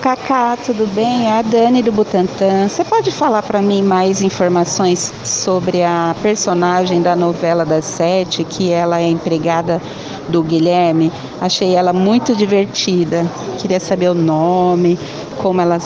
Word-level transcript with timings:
Cacá, 0.00 0.56
tudo 0.56 0.86
bem? 0.94 1.26
É 1.26 1.38
a 1.38 1.42
Dani 1.42 1.82
do 1.82 1.92
Butantã. 1.92 2.66
Você 2.66 2.82
pode 2.82 3.10
falar 3.10 3.42
para 3.42 3.60
mim 3.60 3.82
mais 3.82 4.22
informações 4.22 5.12
sobre 5.22 5.82
a 5.82 6.16
personagem 6.22 7.02
da 7.02 7.14
novela 7.14 7.66
das 7.66 7.84
sete, 7.84 8.42
que 8.42 8.70
ela 8.72 8.98
é 8.98 9.06
empregada 9.06 9.80
do 10.30 10.42
Guilherme? 10.42 11.12
Achei 11.38 11.74
ela 11.74 11.92
muito 11.92 12.34
divertida. 12.34 13.26
Queria 13.58 13.78
saber 13.78 14.08
o 14.08 14.14
nome, 14.14 14.98
como 15.36 15.60
ela, 15.60 15.78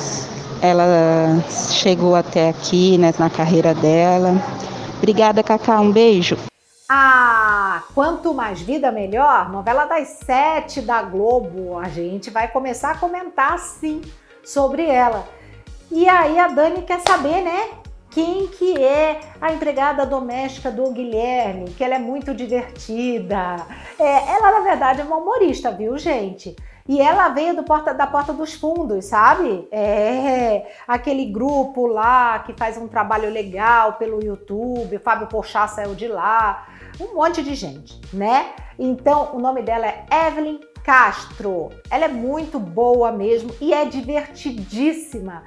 ela 0.62 1.42
chegou 1.72 2.14
até 2.14 2.50
aqui 2.50 2.96
né, 2.96 3.12
na 3.18 3.28
carreira 3.28 3.74
dela. 3.74 4.40
Obrigada, 4.98 5.42
Cacá. 5.42 5.80
Um 5.80 5.90
beijo. 5.90 6.38
Ah, 6.88 7.33
quanto 7.94 8.34
mais 8.34 8.60
vida 8.60 8.90
melhor, 8.92 9.50
novela 9.50 9.84
das 9.84 10.08
sete 10.24 10.80
da 10.80 11.02
Globo. 11.02 11.78
A 11.78 11.88
gente 11.88 12.30
vai 12.30 12.48
começar 12.48 12.92
a 12.92 12.98
comentar 12.98 13.58
sim 13.58 14.00
sobre 14.44 14.86
ela. 14.86 15.26
E 15.90 16.08
aí 16.08 16.38
a 16.38 16.48
Dani 16.48 16.82
quer 16.82 17.00
saber, 17.00 17.42
né? 17.42 17.68
Quem 18.10 18.46
que 18.46 18.76
é 18.80 19.20
a 19.40 19.52
empregada 19.52 20.06
doméstica 20.06 20.70
do 20.70 20.90
Guilherme? 20.92 21.70
Que 21.70 21.82
ela 21.82 21.96
é 21.96 21.98
muito 21.98 22.32
divertida. 22.32 23.56
É, 23.98 24.34
ela 24.34 24.52
na 24.52 24.60
verdade 24.60 25.00
é 25.00 25.04
uma 25.04 25.16
humorista, 25.16 25.72
viu, 25.72 25.98
gente? 25.98 26.54
E 26.86 27.00
ela 27.00 27.30
veio 27.30 27.56
do 27.56 27.62
porta, 27.62 27.94
da 27.94 28.06
Porta 28.06 28.30
dos 28.32 28.52
Fundos, 28.52 29.06
sabe? 29.06 29.66
É 29.72 30.70
aquele 30.86 31.24
grupo 31.24 31.86
lá 31.86 32.40
que 32.40 32.52
faz 32.52 32.76
um 32.76 32.86
trabalho 32.86 33.30
legal 33.30 33.94
pelo 33.94 34.22
YouTube. 34.22 34.96
O 34.96 35.00
Fábio 35.00 35.26
Porchat 35.26 35.70
saiu 35.70 35.94
de 35.94 36.06
lá. 36.06 36.66
Um 37.00 37.14
monte 37.14 37.42
de 37.42 37.54
gente, 37.54 37.98
né? 38.12 38.52
Então, 38.78 39.34
o 39.34 39.40
nome 39.40 39.62
dela 39.62 39.86
é 39.86 40.04
Evelyn 40.28 40.60
Castro. 40.84 41.70
Ela 41.90 42.04
é 42.04 42.08
muito 42.08 42.60
boa 42.60 43.10
mesmo 43.10 43.50
e 43.62 43.72
é 43.72 43.86
divertidíssima 43.86 45.42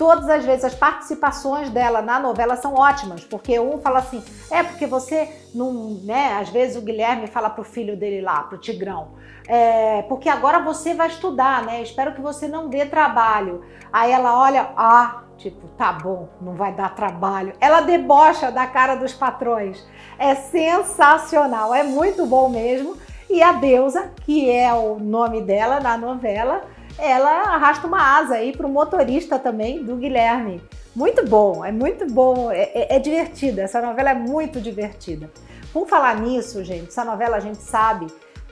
todas 0.00 0.30
as 0.30 0.46
vezes 0.46 0.64
as 0.64 0.74
participações 0.74 1.68
dela 1.68 2.00
na 2.00 2.18
novela 2.18 2.56
são 2.56 2.72
ótimas, 2.72 3.22
porque 3.22 3.60
um 3.60 3.78
fala 3.82 3.98
assim, 3.98 4.24
é 4.50 4.62
porque 4.62 4.86
você 4.86 5.30
não, 5.54 6.00
né? 6.02 6.38
Às 6.40 6.48
vezes 6.48 6.78
o 6.78 6.80
Guilherme 6.80 7.26
fala 7.26 7.50
pro 7.50 7.62
filho 7.62 7.94
dele 7.98 8.22
lá, 8.22 8.44
pro 8.44 8.56
Tigrão, 8.56 9.08
é, 9.46 10.00
porque 10.08 10.30
agora 10.30 10.58
você 10.58 10.94
vai 10.94 11.08
estudar, 11.08 11.66
né? 11.66 11.82
Espero 11.82 12.14
que 12.14 12.20
você 12.22 12.48
não 12.48 12.70
dê 12.70 12.86
trabalho. 12.86 13.62
Aí 13.92 14.10
ela 14.10 14.40
olha, 14.40 14.70
ah, 14.74 15.24
tipo, 15.36 15.68
tá 15.76 15.92
bom, 15.92 16.30
não 16.40 16.54
vai 16.54 16.72
dar 16.72 16.94
trabalho. 16.94 17.52
Ela 17.60 17.82
debocha 17.82 18.50
da 18.50 18.66
cara 18.66 18.94
dos 18.94 19.12
patrões. 19.12 19.86
É 20.18 20.34
sensacional, 20.34 21.74
é 21.74 21.82
muito 21.82 22.24
bom 22.24 22.48
mesmo. 22.48 22.96
E 23.28 23.42
a 23.42 23.52
deusa, 23.52 24.12
que 24.24 24.50
é 24.50 24.72
o 24.72 24.98
nome 24.98 25.42
dela 25.42 25.78
na 25.78 25.98
novela, 25.98 26.62
ela 26.98 27.54
arrasta 27.54 27.86
uma 27.86 28.18
asa 28.18 28.34
aí 28.34 28.56
para 28.56 28.66
o 28.66 28.70
motorista 28.70 29.38
também 29.38 29.82
do 29.82 29.96
Guilherme. 29.96 30.62
Muito 30.94 31.24
bom, 31.26 31.64
é 31.64 31.70
muito 31.70 32.06
bom, 32.06 32.50
é, 32.50 32.62
é, 32.74 32.96
é 32.96 32.98
divertida. 32.98 33.62
Essa 33.62 33.80
novela 33.80 34.10
é 34.10 34.14
muito 34.14 34.60
divertida. 34.60 35.30
Por 35.72 35.88
falar 35.88 36.16
nisso, 36.16 36.64
gente, 36.64 36.88
essa 36.88 37.04
novela 37.04 37.36
a 37.36 37.40
gente 37.40 37.58
sabe 37.58 38.06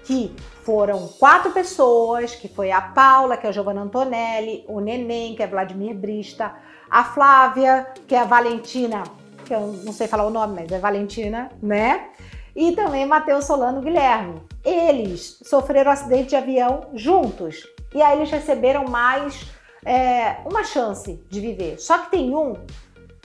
que 0.05 0.35
foram 0.63 1.09
quatro 1.19 1.51
pessoas, 1.51 2.35
que 2.35 2.49
foi 2.49 2.71
a 2.71 2.81
Paula, 2.81 3.37
que 3.37 3.47
é 3.47 3.51
a 3.51 3.53
Giovanna 3.53 3.83
Antonelli, 3.83 4.65
o 4.69 4.81
Neném, 4.81 5.35
que 5.35 5.43
é 5.43 5.47
Vladimir 5.47 5.95
Brista, 5.95 6.55
a 6.91 7.05
Flávia, 7.05 7.87
que 8.07 8.15
é 8.15 8.21
a 8.21 8.25
Valentina, 8.25 9.03
que 9.45 9.55
eu 9.55 9.61
não 9.85 9.93
sei 9.93 10.07
falar 10.07 10.27
o 10.27 10.31
nome, 10.31 10.61
mas 10.61 10.73
é 10.73 10.79
Valentina, 10.79 11.51
né? 11.61 12.09
E 12.55 12.73
também 12.73 13.05
Matheus 13.07 13.45
Solano 13.45 13.81
Guilherme. 13.81 14.41
Eles 14.65 15.39
sofreram 15.45 15.91
acidente 15.91 16.31
de 16.31 16.37
avião 16.37 16.89
juntos. 16.95 17.67
E 17.95 18.03
aí 18.03 18.19
eles 18.19 18.31
receberam 18.31 18.85
mais 18.85 19.47
é, 19.85 20.39
uma 20.45 20.65
chance 20.65 21.23
de 21.29 21.41
viver. 21.41 21.79
Só 21.79 21.99
que 21.99 22.11
tem 22.11 22.35
um 22.35 22.55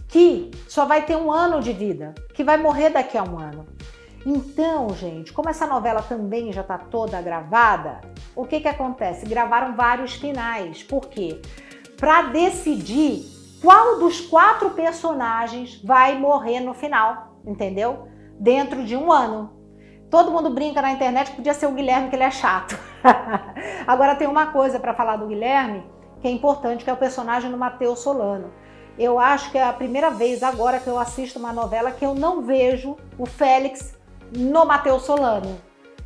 que 0.07 0.51
só 0.67 0.85
vai 0.85 1.01
ter 1.05 1.15
um 1.15 1.31
ano 1.31 1.59
de 1.59 1.73
vida, 1.73 2.13
que 2.33 2.43
vai 2.43 2.57
morrer 2.57 2.89
daqui 2.89 3.17
a 3.17 3.23
um 3.23 3.39
ano. 3.39 3.65
Então, 4.25 4.89
gente, 4.91 5.33
como 5.33 5.49
essa 5.49 5.67
novela 5.67 6.01
também 6.01 6.53
já 6.53 6.61
está 6.61 6.77
toda 6.77 7.21
gravada, 7.21 7.99
o 8.35 8.45
que 8.45 8.59
que 8.59 8.67
acontece? 8.67 9.25
Gravaram 9.25 9.75
vários 9.75 10.13
finais. 10.13 10.81
Por 10.81 11.07
quê? 11.09 11.41
Para 11.97 12.23
decidir 12.23 13.25
qual 13.61 13.99
dos 13.99 14.21
quatro 14.21 14.69
personagens 14.71 15.81
vai 15.83 16.17
morrer 16.17 16.59
no 16.59 16.73
final, 16.73 17.39
entendeu? 17.45 18.07
Dentro 18.39 18.85
de 18.85 18.95
um 18.95 19.11
ano. 19.11 19.51
Todo 20.09 20.31
mundo 20.31 20.49
brinca 20.51 20.81
na 20.81 20.91
internet 20.91 21.31
podia 21.31 21.53
ser 21.53 21.65
o 21.65 21.71
Guilherme, 21.71 22.09
que 22.09 22.15
ele 22.15 22.23
é 22.23 22.31
chato. 22.31 22.77
Agora 23.85 24.15
tem 24.15 24.27
uma 24.27 24.47
coisa 24.47 24.79
para 24.79 24.93
falar 24.93 25.17
do 25.17 25.27
Guilherme 25.27 25.83
que 26.21 26.27
é 26.27 26.31
importante, 26.31 26.85
que 26.85 26.89
é 26.89 26.93
o 26.93 26.97
personagem 26.97 27.51
do 27.51 27.57
Matheus 27.57 27.99
Solano. 27.99 28.53
Eu 28.97 29.19
acho 29.19 29.51
que 29.51 29.57
é 29.57 29.63
a 29.63 29.73
primeira 29.73 30.09
vez 30.09 30.41
agora 30.41 30.79
que 30.79 30.87
eu 30.87 30.97
assisto 30.97 31.37
uma 31.37 31.51
novela 31.51 31.91
que 31.91 32.05
eu 32.05 32.15
não 32.15 32.41
vejo 32.41 32.95
o 33.17 33.25
Félix 33.25 33.93
no 34.31 34.65
Matheus 34.65 35.03
Solano. 35.03 35.59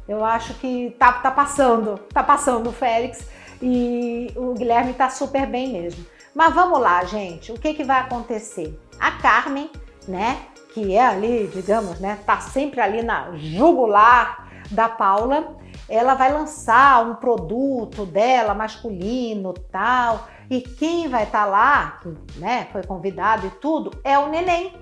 Eu 0.08 0.26
acho 0.26 0.54
que 0.56 0.96
tá, 0.98 1.12
tá 1.14 1.30
passando, 1.30 2.00
tá 2.12 2.24
passando 2.24 2.70
o 2.70 2.74
Félix 2.74 3.28
e 3.62 4.32
o 4.36 4.54
Guilherme 4.54 4.94
tá 4.94 5.10
super 5.10 5.46
bem 5.46 5.72
mesmo. 5.72 6.04
Mas 6.34 6.54
vamos 6.56 6.80
lá, 6.80 7.04
gente, 7.04 7.52
o 7.52 7.60
que, 7.60 7.74
que 7.74 7.84
vai 7.84 8.00
acontecer? 8.00 8.80
A 9.00 9.12
Carmen, 9.12 9.70
né, 10.08 10.38
que 10.74 10.96
é 10.96 11.06
ali, 11.06 11.50
digamos, 11.54 12.00
né, 12.00 12.18
tá 12.26 12.40
sempre 12.40 12.80
ali 12.80 13.04
na 13.04 13.32
jugular 13.36 14.47
da 14.72 14.90
Paula, 14.90 15.58
ela 15.90 16.14
vai 16.16 16.32
lançar 16.32 17.06
um 17.06 17.16
produto 17.16 18.06
dela 18.06 18.54
masculino, 18.54 19.54
tal, 19.54 20.28
e 20.50 20.62
quem 20.62 21.08
vai 21.08 21.24
estar 21.24 21.44
tá 21.44 21.46
lá, 21.46 22.02
né, 22.36 22.68
foi 22.72 22.84
convidado 22.84 23.48
e 23.48 23.50
tudo, 23.52 23.92
é 24.04 24.18
o 24.18 24.30
neném. 24.30 24.74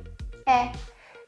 É. 0.48 0.72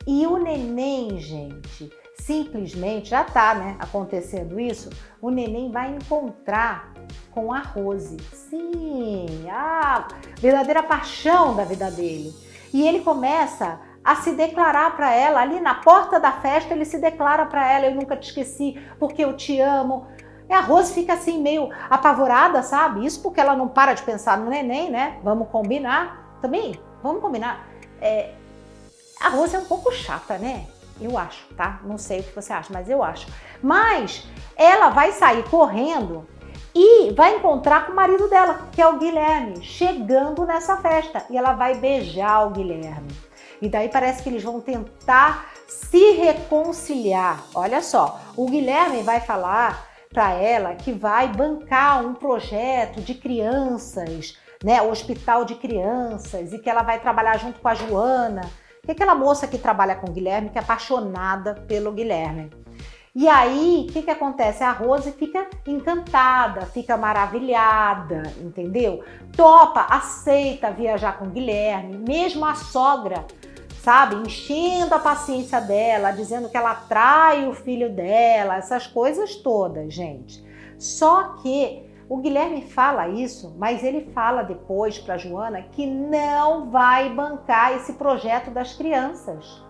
E 0.05 0.25
o 0.25 0.37
neném, 0.37 1.19
gente, 1.19 1.91
simplesmente 2.15 3.09
já 3.09 3.23
tá, 3.23 3.55
né, 3.55 3.75
acontecendo 3.79 4.59
isso, 4.59 4.89
o 5.21 5.29
neném 5.29 5.71
vai 5.71 5.93
encontrar 5.93 6.93
com 7.31 7.51
a 7.51 7.59
Rose. 7.59 8.17
Sim, 8.31 9.49
a 9.49 10.07
verdadeira 10.39 10.81
paixão 10.81 11.55
da 11.55 11.63
vida 11.63 11.91
dele. 11.91 12.33
E 12.73 12.87
ele 12.87 12.99
começa 12.99 13.79
a 14.07 14.15
se 14.15 14.31
declarar 14.31 14.95
para 14.95 15.13
ela 15.13 15.41
ali 15.41 15.59
na 15.59 15.75
porta 15.75 16.17
da 16.17 16.31
festa, 16.31 16.73
ele 16.73 16.85
se 16.85 16.97
declara 16.97 17.45
para 17.45 17.69
ela, 17.69 17.87
eu 17.87 17.93
nunca 17.93 18.15
te 18.15 18.29
esqueci, 18.29 18.81
porque 18.97 19.21
eu 19.21 19.35
te 19.35 19.59
amo. 19.59 20.07
E 20.49 20.53
a 20.53 20.61
Rose 20.61 20.93
fica 20.93 21.11
assim 21.11 21.41
meio 21.41 21.69
apavorada, 21.89 22.63
sabe? 22.63 23.05
Isso 23.05 23.21
porque 23.21 23.41
ela 23.41 23.53
não 23.53 23.67
para 23.67 23.93
de 23.93 24.01
pensar 24.03 24.37
no 24.37 24.49
neném, 24.49 24.89
né? 24.89 25.19
Vamos 25.21 25.49
combinar. 25.49 26.39
Também, 26.41 26.79
vamos 27.03 27.21
combinar. 27.21 27.67
É, 27.99 28.31
a 29.19 29.27
Rose 29.27 29.57
é 29.57 29.59
um 29.59 29.65
pouco 29.65 29.91
chata, 29.91 30.37
né? 30.37 30.67
Eu 31.01 31.17
acho, 31.17 31.45
tá? 31.55 31.81
Não 31.83 31.97
sei 31.97 32.21
o 32.21 32.23
que 32.23 32.33
você 32.33 32.53
acha, 32.53 32.71
mas 32.71 32.89
eu 32.89 33.03
acho. 33.03 33.27
Mas 33.61 34.25
ela 34.55 34.89
vai 34.89 35.11
sair 35.11 35.43
correndo 35.49 36.25
e 36.73 37.11
vai 37.11 37.35
encontrar 37.35 37.85
com 37.85 37.91
o 37.91 37.95
marido 37.95 38.29
dela, 38.29 38.69
que 38.71 38.81
é 38.81 38.87
o 38.87 38.99
Guilherme, 38.99 39.61
chegando 39.61 40.45
nessa 40.45 40.77
festa. 40.77 41.25
E 41.29 41.37
ela 41.37 41.51
vai 41.51 41.75
beijar 41.75 42.47
o 42.47 42.51
Guilherme. 42.51 43.27
E 43.61 43.69
daí 43.69 43.89
parece 43.89 44.23
que 44.23 44.29
eles 44.29 44.43
vão 44.43 44.61
tentar 44.61 45.49
se 45.67 46.11
reconciliar. 46.11 47.43
Olha 47.53 47.81
só, 47.81 48.19
o 48.35 48.45
Guilherme 48.45 49.03
vai 49.03 49.19
falar 49.19 49.85
para 50.09 50.31
ela 50.31 50.75
que 50.75 50.91
vai 50.91 51.27
bancar 51.27 52.05
um 52.05 52.13
projeto 52.13 53.01
de 53.01 53.13
crianças, 53.13 54.37
né, 54.63 54.81
o 54.81 54.89
hospital 54.89 55.45
de 55.45 55.55
crianças, 55.55 56.53
e 56.53 56.59
que 56.59 56.69
ela 56.69 56.81
vai 56.81 56.99
trabalhar 56.99 57.37
junto 57.37 57.59
com 57.59 57.67
a 57.67 57.75
Joana, 57.75 58.41
que 58.83 58.91
é 58.91 58.93
aquela 58.93 59.13
moça 59.13 59.47
que 59.47 59.57
trabalha 59.57 59.95
com 59.95 60.09
o 60.09 60.13
Guilherme, 60.13 60.49
que 60.49 60.57
é 60.57 60.61
apaixonada 60.61 61.55
pelo 61.67 61.91
Guilherme. 61.91 62.49
E 63.13 63.27
aí, 63.27 63.87
o 63.89 63.91
que, 63.91 64.03
que 64.03 64.11
acontece? 64.11 64.63
A 64.63 64.71
Rose 64.71 65.11
fica 65.11 65.47
encantada, 65.65 66.67
fica 66.67 66.95
maravilhada, 66.95 68.31
entendeu? 68.39 69.03
Topa, 69.35 69.87
aceita 69.89 70.69
viajar 70.69 71.17
com 71.17 71.25
o 71.25 71.29
Guilherme, 71.31 71.97
mesmo 71.97 72.45
a 72.45 72.53
sogra 72.53 73.25
sabe, 73.87 74.15
enchendo 74.17 74.93
a 74.93 74.99
paciência 74.99 75.61
dela, 75.61 76.11
dizendo 76.11 76.49
que 76.49 76.57
ela 76.57 76.75
trai 76.75 77.47
o 77.47 77.53
filho 77.53 77.89
dela, 77.89 78.57
essas 78.57 78.85
coisas 78.85 79.37
todas, 79.37 79.93
gente. 79.93 80.45
Só 80.77 81.35
que 81.41 81.89
o 82.09 82.17
Guilherme 82.17 82.63
fala 82.63 83.07
isso, 83.07 83.55
mas 83.57 83.85
ele 83.85 84.11
fala 84.13 84.43
depois 84.43 84.99
para 84.99 85.17
Joana 85.17 85.61
que 85.61 85.85
não 85.85 86.69
vai 86.69 87.07
bancar 87.07 87.77
esse 87.77 87.93
projeto 87.93 88.51
das 88.51 88.73
crianças. 88.73 89.63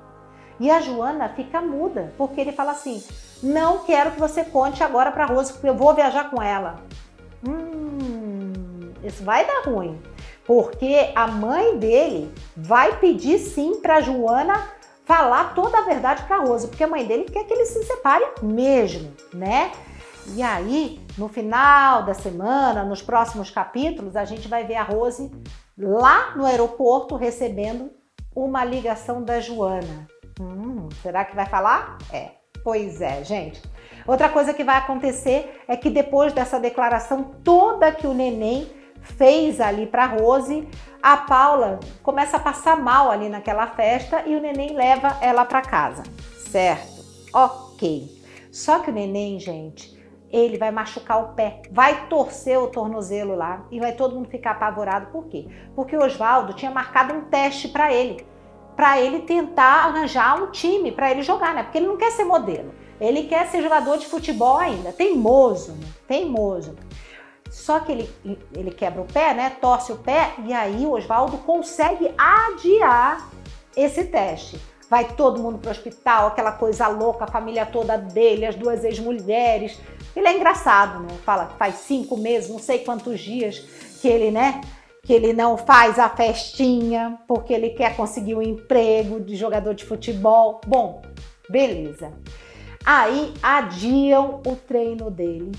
E 0.60 0.72
a 0.72 0.82
Joana 0.82 1.30
fica 1.30 1.62
muda, 1.62 2.12
porque 2.18 2.42
ele 2.42 2.52
fala 2.52 2.72
assim: 2.72 3.04
"Não 3.44 3.84
quero 3.84 4.10
que 4.10 4.20
você 4.20 4.44
conte 4.44 4.84
agora 4.84 5.12
para 5.12 5.28
Rose, 5.28 5.54
porque 5.54 5.70
eu 5.70 5.76
vou 5.76 5.94
viajar 5.94 6.32
com 6.32 6.42
ela". 6.42 6.78
Hum, 7.48 8.94
isso 9.04 9.24
vai 9.24 9.46
dar 9.46 9.62
ruim 9.70 9.96
porque 10.48 11.12
a 11.14 11.28
mãe 11.28 11.78
dele 11.78 12.34
vai 12.56 12.98
pedir 13.00 13.38
sim 13.38 13.82
para 13.82 14.00
Joana 14.00 14.72
falar 15.04 15.54
toda 15.54 15.78
a 15.78 15.82
verdade 15.82 16.24
para 16.24 16.38
Rosa, 16.38 16.70
porque 16.70 16.84
a 16.84 16.88
mãe 16.88 17.06
dele 17.06 17.26
quer 17.26 17.44
que 17.44 17.54
ele 17.54 17.66
se 17.66 17.84
separe 17.84 18.26
mesmo, 18.42 19.14
né? 19.34 19.72
E 20.34 20.42
aí, 20.42 21.02
no 21.18 21.28
final 21.28 22.04
da 22.04 22.14
semana, 22.14 22.84
nos 22.84 23.02
próximos 23.02 23.50
capítulos, 23.50 24.16
a 24.16 24.26
gente 24.26 24.48
vai 24.48 24.66
ver 24.66 24.76
a 24.76 24.84
Rose 24.84 25.32
lá 25.78 26.36
no 26.36 26.46
aeroporto 26.46 27.16
recebendo 27.16 27.92
uma 28.36 28.64
ligação 28.64 29.24
da 29.24 29.40
Joana. 29.40 30.08
Hum, 30.40 30.90
será 31.02 31.24
que 31.26 31.36
vai 31.36 31.46
falar? 31.46 31.98
É. 32.12 32.32
Pois 32.64 33.02
é, 33.02 33.24
gente. 33.24 33.62
Outra 34.06 34.28
coisa 34.28 34.54
que 34.54 34.64
vai 34.64 34.78
acontecer 34.78 35.64
é 35.68 35.78
que 35.78 35.90
depois 35.90 36.34
dessa 36.34 36.60
declaração 36.60 37.24
toda 37.44 37.92
que 37.92 38.06
o 38.06 38.14
neném 38.14 38.70
fez 39.14 39.60
ali 39.62 39.88
para 39.88 40.06
Rose, 40.06 40.68
a 41.02 41.18
Paula 41.18 41.80
começa 42.04 42.38
a 42.38 42.40
passar 42.40 42.78
mal 42.78 43.10
ali 43.10 43.30
naquela 43.30 43.68
festa 43.68 44.24
e 44.26 44.36
o 44.36 44.42
neném 44.42 44.74
leva 44.76 45.18
ela 45.22 45.46
para 45.46 45.62
casa, 45.62 46.04
certo? 46.52 47.04
Ok. 47.34 48.18
Só 48.52 48.80
que 48.80 48.90
o 48.90 48.94
neném, 48.94 49.40
gente, 49.40 49.98
ele 50.32 50.58
vai 50.58 50.72
machucar 50.72 51.24
o 51.24 51.34
pé, 51.34 51.62
vai 51.72 52.08
torcer 52.08 52.60
o 52.60 52.68
tornozelo 52.68 53.36
lá 53.36 53.66
e 53.72 53.80
vai 53.80 53.94
todo 53.94 54.16
mundo 54.16 54.30
ficar 54.30 54.52
apavorado. 54.52 55.08
Por 55.12 55.26
quê? 55.26 55.48
Porque 55.76 55.96
o 55.96 56.04
Oswaldo 56.04 56.54
tinha 56.54 56.72
marcado 56.72 57.14
um 57.14 57.22
teste 57.22 57.68
para 57.68 57.94
ele, 57.94 58.26
para 58.76 59.00
ele 59.00 59.20
tentar 59.22 59.86
arranjar 59.86 60.42
um 60.42 60.52
time 60.52 60.92
para 60.92 61.12
ele 61.12 61.22
jogar, 61.22 61.54
né? 61.54 61.64
Porque 61.64 61.78
ele 61.78 61.88
não 61.88 61.98
quer 61.98 62.12
ser 62.12 62.26
modelo, 62.26 62.74
ele 63.00 63.24
quer 63.24 63.48
ser 63.48 63.62
jogador 63.62 63.98
de 63.98 64.06
futebol 64.06 64.58
ainda, 64.58 64.92
teimoso, 64.92 65.74
né? 65.74 65.88
teimoso. 66.08 66.76
Só 67.52 67.80
que 67.80 67.92
ele, 67.92 68.10
ele 68.54 68.72
quebra 68.72 69.02
o 69.02 69.06
pé, 69.06 69.34
né? 69.34 69.50
Torce 69.62 69.92
o 69.92 69.98
pé 69.98 70.34
e 70.46 70.54
aí 70.54 70.86
o 70.86 70.92
Oswaldo 70.92 71.38
consegue 71.40 72.12
adiar 72.18 73.30
esse 73.76 74.06
teste. 74.06 74.60
Vai 74.90 75.14
todo 75.16 75.42
mundo 75.42 75.58
para 75.58 75.70
o 75.70 75.72
hospital, 75.72 76.28
aquela 76.28 76.54
coisa 76.54 76.88
louca, 76.88 77.26
a 77.26 77.28
família 77.32 77.66
toda 77.66 77.98
dele, 77.98 78.46
as 78.46 78.56
duas 78.56 78.84
ex-mulheres. 78.84 79.78
Ele 80.16 80.28
é 80.28 80.36
engraçado, 80.36 81.02
né? 81.02 81.10
Fala 81.26 81.48
faz 81.58 81.76
cinco 81.76 82.18
meses, 82.18 82.50
não 82.50 82.60
sei 82.60 82.80
quantos 82.80 83.20
dias 83.20 83.60
que 84.02 84.08
ele, 84.08 84.32
né? 84.32 84.62
Que 85.04 85.14
ele 85.14 85.34
não 85.34 85.58
faz 85.58 86.00
a 86.00 86.10
festinha 86.10 87.20
porque 87.28 87.54
ele 87.54 87.72
quer 87.72 87.96
conseguir 87.96 88.36
um 88.36 88.42
emprego 88.42 89.20
de 89.20 89.36
jogador 89.36 89.74
de 89.74 89.86
futebol. 89.86 90.62
Bom, 90.66 91.02
beleza. 91.50 92.14
Aí 92.86 93.34
adiam 93.44 94.42
o 94.46 94.56
treino 94.56 95.12
dele 95.12 95.52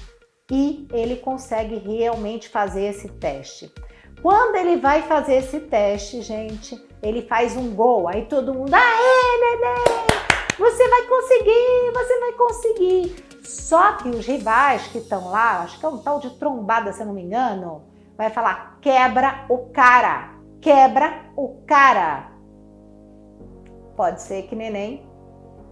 e 0.51 0.89
ele 0.93 1.17
consegue 1.17 1.77
realmente 1.77 2.49
fazer 2.49 2.85
esse 2.85 3.09
teste. 3.09 3.73
Quando 4.23 4.57
ele 4.57 4.77
vai 4.77 5.03
fazer 5.03 5.37
esse 5.37 5.61
teste, 5.61 6.23
gente, 6.23 6.81
ele 7.03 7.23
faz 7.23 7.57
um 7.57 7.75
gol. 7.75 8.09
Aí 8.09 8.27
todo 8.27 8.55
mundo, 8.55 8.75
aê, 8.75 9.41
neném! 9.41 10.09
Você 10.59 10.89
vai 10.89 11.03
conseguir, 11.07 11.93
você 11.95 12.21
vai 12.21 12.33
conseguir. 12.33 13.25
Só 13.45 13.93
que 13.93 14.09
os 14.09 14.27
rivais 14.27 14.89
que 14.89 14.99
estão 14.99 15.31
lá, 15.31 15.61
acho 15.61 15.79
que 15.79 15.87
é 15.87 15.89
um 15.89 15.99
tal 15.99 16.19
de 16.19 16.31
trombada, 16.31 16.93
se 16.93 17.01
eu 17.01 17.07
não 17.07 17.15
me 17.15 17.23
engano, 17.23 17.85
vai 18.17 18.31
falar: 18.31 18.79
quebra 18.81 19.45
o 19.49 19.71
cara, 19.71 20.35
quebra 20.61 21.31
o 21.37 21.63
cara. 21.67 22.33
Pode 23.97 24.21
ser 24.23 24.43
que 24.45 24.57
neném 24.57 25.07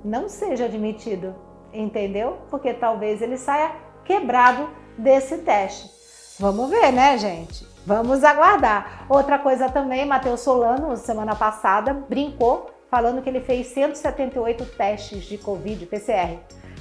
não 0.05 0.29
seja 0.29 0.67
admitido, 0.67 1.35
entendeu? 1.73 2.39
Porque 2.49 2.73
talvez 2.73 3.21
ele 3.21 3.37
saia 3.37 3.73
quebrado 4.07 4.69
desse 4.97 5.39
teste. 5.39 5.91
Vamos 6.39 6.71
ver, 6.71 6.93
né, 6.93 7.17
gente? 7.19 7.67
Vamos 7.87 8.25
aguardar. 8.25 9.07
Outra 9.09 9.39
coisa 9.39 9.69
também, 9.69 10.05
Matheus 10.05 10.41
Solano, 10.41 10.97
semana 10.97 11.35
passada, 11.35 11.95
brincou 11.95 12.71
falando 12.91 13.23
que 13.23 13.29
ele 13.29 13.41
fez 13.41 13.69
178 13.69 14.65
testes 14.77 15.25
de 15.25 15.39
Covid, 15.39 15.87
PCR. 15.87 16.39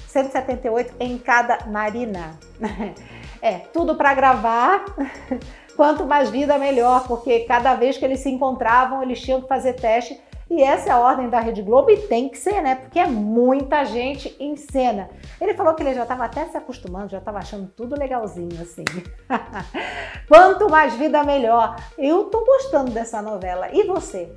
178 0.07 0.95
em 0.99 1.17
cada 1.17 1.65
narina. 1.67 2.39
É, 3.41 3.59
tudo 3.59 3.95
para 3.95 4.11
gravar. 4.15 4.83
Quanto 5.75 6.03
mais 6.03 6.31
vida, 6.31 6.57
melhor, 6.57 7.05
porque 7.05 7.41
cada 7.41 7.75
vez 7.75 7.95
que 7.95 8.03
eles 8.03 8.21
se 8.21 8.29
encontravam, 8.29 9.03
eles 9.03 9.21
tinham 9.21 9.39
que 9.39 9.47
fazer 9.47 9.73
teste 9.73 10.19
e 10.49 10.61
essa 10.61 10.89
é 10.89 10.91
a 10.91 10.99
ordem 10.99 11.29
da 11.29 11.39
Rede 11.39 11.61
Globo 11.61 11.89
e 11.89 11.97
tem 11.97 12.29
que 12.29 12.37
ser, 12.37 12.61
né? 12.61 12.75
Porque 12.75 12.99
é 12.99 13.07
muita 13.07 13.83
gente 13.83 14.35
em 14.39 14.55
cena. 14.55 15.09
Ele 15.41 15.53
falou 15.55 15.73
que 15.73 15.81
ele 15.81 15.93
já 15.93 16.03
estava 16.03 16.25
até 16.25 16.45
se 16.45 16.55
acostumando, 16.55 17.09
já 17.09 17.17
estava 17.17 17.39
achando 17.39 17.67
tudo 17.75 17.97
legalzinho 17.97 18.61
assim. 18.61 18.85
Quanto 20.27 20.69
mais 20.69 20.93
vida, 20.95 21.23
melhor. 21.23 21.75
Eu 21.97 22.25
tô 22.25 22.45
gostando 22.45 22.91
dessa 22.91 23.21
novela. 23.21 23.69
E 23.73 23.83
você? 23.83 24.31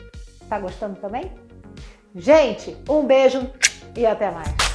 Tá 0.48 0.58
gostando 0.58 0.98
também? 0.98 1.30
Gente, 2.14 2.76
um 2.88 3.04
beijo 3.04 3.50
e 3.94 4.06
até 4.06 4.30
mais. 4.30 4.67